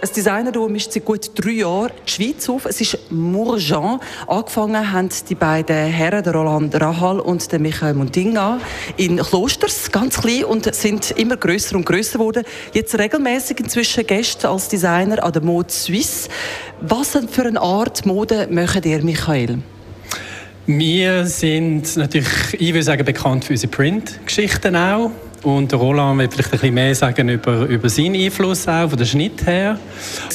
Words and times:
Ein 0.00 0.08
Designerduo 0.14 0.68
mischt 0.68 0.92
seit 0.92 1.04
gut 1.04 1.30
drei 1.34 1.50
Jahren 1.50 1.90
die 2.06 2.12
Schweiz 2.12 2.48
auf. 2.48 2.66
Es 2.66 2.80
ist 2.80 3.10
Mourjean. 3.10 3.98
Angefangen 4.28 4.92
haben 4.92 5.08
die 5.28 5.34
beiden 5.34 5.74
Herren, 5.74 6.22
der 6.22 6.34
Roland 6.34 6.80
Rahal 6.80 7.18
und 7.18 7.50
der 7.50 7.58
Michael 7.58 7.94
Mundinga, 7.94 8.60
in 8.96 9.16
Klosters, 9.16 9.90
ganz 9.90 10.20
klein, 10.20 10.44
und 10.44 10.72
sind 10.72 11.10
immer 11.12 11.36
größer 11.36 11.74
und 11.74 11.84
größer 11.84 12.18
geworden. 12.18 12.44
Jetzt 12.72 12.96
regelmäßig 12.96 13.58
inzwischen 13.58 14.06
Gäste 14.06 14.48
als 14.48 14.68
Designer 14.68 15.24
an 15.24 15.32
der 15.32 15.42
Mode 15.42 15.72
Suisse. 15.72 16.28
Was 16.80 17.18
für 17.28 17.46
eine 17.46 17.60
Art 17.60 18.06
Mode 18.06 18.46
möchtet 18.52 18.86
ihr, 18.86 19.02
Michael? 19.02 19.58
Wir 20.66 21.26
sind 21.26 21.96
natürlich, 21.96 22.28
ich 22.52 22.72
würde 22.72 22.84
sagen, 22.84 23.04
bekannt 23.04 23.46
für 23.46 23.54
unsere 23.54 23.72
Print-Geschichten 23.72 24.76
auch. 24.76 25.10
Und 25.42 25.72
Roland 25.72 26.18
wird 26.18 26.34
vielleicht 26.34 26.52
ein 26.52 26.58
bisschen 26.58 26.74
mehr 26.74 26.94
sagen 26.94 27.28
über, 27.28 27.66
über 27.66 27.88
seinen 27.88 28.16
Einfluss 28.16 28.66
auch, 28.66 28.88
von 28.88 28.98
der 28.98 29.04
Schnitt 29.04 29.46
her. 29.46 29.78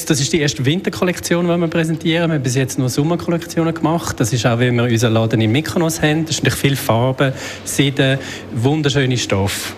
Das 0.06 0.18
ist 0.18 0.32
die 0.32 0.40
erste 0.40 0.64
Winterkollektion, 0.64 1.46
die 1.46 1.56
wir 1.56 1.68
präsentieren. 1.68 2.30
Wir 2.30 2.34
haben 2.36 2.42
bis 2.42 2.54
jetzt 2.54 2.78
nur 2.78 2.88
Sommerkollektionen 2.88 3.74
gemacht. 3.74 4.18
Das 4.18 4.32
ist 4.32 4.46
auch, 4.46 4.58
wie 4.58 4.70
wir 4.70 4.84
unseren 4.84 5.12
Laden 5.12 5.40
in 5.40 5.52
Mykonos 5.52 6.00
haben. 6.00 6.24
Das 6.24 6.36
ist 6.36 6.44
natürlich 6.44 6.58
viel 6.58 6.76
Farbe, 6.76 7.34
Seide, 7.64 8.18
wunderschöne 8.54 9.18
Stoff. 9.18 9.74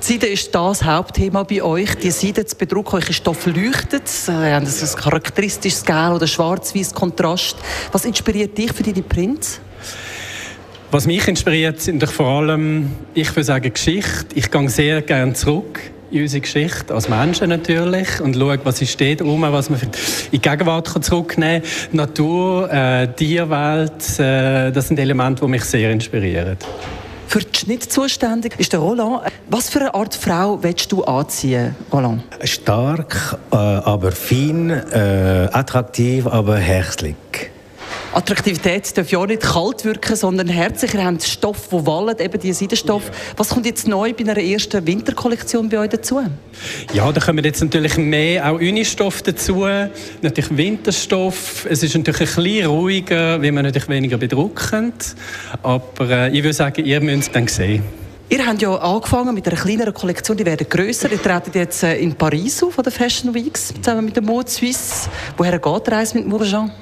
Die 0.00 0.12
Seide 0.12 0.26
ist 0.28 0.54
das 0.54 0.84
Hauptthema 0.84 1.42
bei 1.42 1.60
euch. 1.60 1.96
Die 1.96 2.12
Seide 2.12 2.46
zu 2.46 2.54
bedrucken, 2.54 2.96
euch 2.96 3.16
Stoff 3.16 3.46
leuchtet. 3.46 4.06
Sie 4.06 4.32
haben 4.32 4.64
ein 4.64 4.96
charakteristisches 4.96 5.84
Gel 5.84 6.12
oder 6.14 6.26
schwarz-weiß 6.28 6.94
Kontrast. 6.94 7.56
Was 7.90 8.04
inspiriert 8.04 8.56
dich 8.56 8.72
für 8.72 8.84
deine 8.84 9.02
Prints? 9.02 9.60
Was 10.90 11.06
mich 11.06 11.28
inspiriert, 11.28 11.82
sind 11.82 12.02
vor 12.08 12.26
allem, 12.26 12.92
ich 13.12 13.30
würde 13.32 13.44
sagen, 13.44 13.70
Geschichte. 13.70 14.24
Ich 14.34 14.50
gehe 14.50 14.70
sehr 14.70 15.02
gerne 15.02 15.34
zurück 15.34 15.80
in 16.10 16.22
unsere 16.22 16.40
Geschichte, 16.40 16.94
als 16.94 17.10
Menschen 17.10 17.50
natürlich, 17.50 18.22
und 18.22 18.34
schaue, 18.34 18.58
was 18.64 18.80
ist 18.80 18.92
steht 18.92 19.20
um, 19.20 19.42
was 19.42 19.68
man 19.68 19.80
in 19.82 19.90
die 20.32 20.40
Gegenwart 20.40 20.88
zurücknehmen 21.04 21.60
kann. 21.62 21.96
Natur, 21.96 22.72
äh, 22.72 23.06
Tierwelt, 23.08 24.18
äh, 24.18 24.70
das 24.70 24.88
sind 24.88 24.98
Elemente, 24.98 25.44
die 25.44 25.50
mich 25.50 25.64
sehr 25.64 25.92
inspirieren. 25.92 26.56
Für 27.26 27.40
die 27.40 27.58
Schnitt 27.58 27.92
zuständig 27.92 28.54
ist 28.56 28.72
der 28.72 28.80
Roland. 28.80 29.30
Was 29.50 29.68
für 29.68 29.80
eine 29.80 29.94
Art 29.94 30.14
Frau 30.14 30.62
willst 30.62 30.90
du 30.90 31.04
anziehen, 31.04 31.76
Roland? 31.92 32.22
Stark, 32.44 33.36
äh, 33.52 33.56
aber 33.56 34.10
fein, 34.12 34.70
äh, 34.70 35.50
attraktiv, 35.52 36.26
aber 36.26 36.56
herzlich. 36.56 37.14
Attraktivität 38.18 38.98
darf 38.98 39.12
ja 39.12 39.20
auch 39.20 39.26
nicht 39.28 39.42
kalt 39.42 39.84
wirken, 39.84 40.16
sondern 40.16 40.48
herzlich. 40.48 40.92
Ihr 40.92 41.04
habt 41.04 41.22
Stoff, 41.22 41.68
der 41.68 41.86
wallet, 41.86 42.20
eben 42.20 42.40
die 42.40 42.52
Seidenstoff. 42.52 43.06
Ja. 43.06 43.12
Was 43.36 43.50
kommt 43.50 43.64
jetzt 43.64 43.86
neu 43.86 44.12
bei 44.12 44.24
einer 44.24 44.42
ersten 44.42 44.84
Winterkollektion 44.84 45.68
bei 45.68 45.78
euch 45.78 45.90
dazu? 45.90 46.22
Ja, 46.92 47.12
da 47.12 47.20
kommen 47.20 47.44
jetzt 47.44 47.60
natürlich 47.60 47.96
mehr 47.96 48.50
auch 48.50 48.56
Unistoff 48.56 49.22
dazu, 49.22 49.66
natürlich 50.20 50.56
Winterstoff. 50.56 51.64
Es 51.70 51.84
ist 51.84 51.96
natürlich 51.96 52.36
ein 52.36 52.42
bisschen 52.42 52.66
ruhiger, 52.66 53.40
weil 53.40 53.52
man 53.52 53.64
natürlich 53.64 53.88
weniger 53.88 54.18
bedruckend. 54.18 55.14
Aber 55.62 56.10
äh, 56.10 56.36
ich 56.36 56.42
würde 56.42 56.54
sagen, 56.54 56.84
ihr 56.84 57.00
müsst 57.00 57.28
es 57.28 57.32
dann 57.32 57.46
sehen. 57.46 57.84
Ihr 58.30 58.44
habt 58.44 58.60
ja 58.60 58.74
angefangen 58.74 59.32
mit 59.32 59.46
einer 59.46 59.56
kleineren 59.56 59.94
Kollektion, 59.94 60.36
die 60.36 60.44
werden 60.44 60.66
grösser. 60.68 61.08
Ihr 61.12 61.22
tretet 61.22 61.54
jetzt 61.54 61.84
äh, 61.84 61.96
in 61.98 62.16
Paris 62.16 62.64
auf, 62.64 62.74
von 62.74 62.82
der 62.82 62.92
Fashion 62.92 63.32
Weeks, 63.32 63.72
zusammen 63.80 64.06
mit 64.06 64.16
der 64.16 64.24
Mode 64.24 64.50
Suisse. 64.50 65.08
Woher 65.36 65.56
geht 65.56 65.86
die 65.86 65.90
Reise 65.92 66.18
mit 66.18 66.26
Mourjean? 66.26 66.72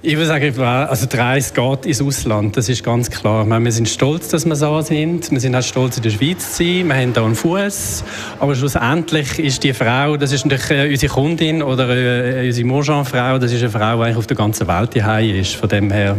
Ich 0.00 0.14
würde 0.14 0.26
sagen, 0.26 0.60
also 0.60 1.06
die 1.06 1.16
Reise 1.16 1.52
geht 1.52 1.86
ins 1.86 2.00
Ausland, 2.00 2.56
das 2.56 2.68
ist 2.68 2.84
ganz 2.84 3.10
klar. 3.10 3.44
Meine, 3.44 3.64
wir 3.64 3.72
sind 3.72 3.88
stolz, 3.88 4.28
dass 4.28 4.46
wir 4.46 4.54
so 4.54 4.80
sind. 4.80 5.28
Wir 5.28 5.40
sind 5.40 5.56
auch 5.56 5.62
stolz, 5.62 5.96
in 5.96 6.04
der 6.04 6.10
Schweiz 6.10 6.54
zu 6.54 6.62
sein. 6.62 6.86
Wir 6.86 6.94
haben 6.94 7.12
hier 7.12 7.24
einen 7.24 7.34
Fuß. 7.34 8.04
Aber 8.38 8.54
schlussendlich 8.54 9.40
ist 9.40 9.64
die 9.64 9.72
Frau, 9.72 10.16
das 10.16 10.30
ist 10.30 10.46
natürlich 10.46 10.70
äh, 10.70 10.88
unsere 10.92 11.12
Kundin 11.12 11.64
oder 11.64 11.88
äh, 11.88 12.46
unsere 12.46 12.68
Mourjean-Frau, 12.68 13.38
das 13.38 13.50
ist 13.50 13.60
eine 13.60 13.70
Frau, 13.70 13.96
die 13.96 14.02
eigentlich 14.04 14.16
auf 14.18 14.26
der 14.28 14.36
ganzen 14.36 14.68
Welt 14.68 14.94
die 14.94 15.40
ist. 15.40 15.56
Von 15.56 15.68
dem 15.68 15.90
her, 15.90 16.16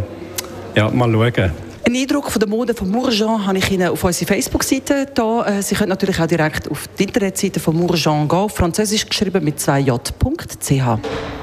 ja, 0.76 0.90
mal 0.90 1.10
schauen. 1.10 1.50
Ein 1.86 1.96
Eindruck 1.96 2.30
von 2.30 2.38
der 2.38 2.50
Mode 2.50 2.74
von 2.74 2.90
Mourjean 2.90 3.46
habe 3.46 3.56
ich 3.56 3.70
Ihnen 3.70 3.88
auf 3.88 4.04
unserer 4.04 4.28
Facebook-Seite 4.28 5.06
da. 5.14 5.46
Äh, 5.46 5.62
Sie 5.62 5.74
können 5.74 5.88
natürlich 5.88 6.20
auch 6.20 6.26
direkt 6.26 6.70
auf 6.70 6.86
die 6.98 7.04
Internetseite 7.04 7.58
von 7.58 7.74
Mourjean 7.74 8.28
gehen, 8.28 8.50
Französisch 8.50 9.08
geschrieben 9.08 9.42
mit 9.42 9.58
2j.ch. 9.58 11.39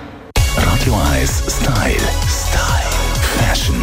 1 0.93 1.43
Style. 1.47 1.95
Style. 2.27 2.87
Fashion. 3.37 3.75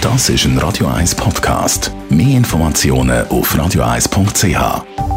Das 0.00 0.28
ist 0.28 0.44
ein 0.44 0.58
Radio 0.58 0.88
1 0.88 1.14
Podcast. 1.14 1.90
Mehr 2.10 2.36
Informationen 2.36 3.26
auf 3.28 3.54
radio1.ch. 3.54 5.11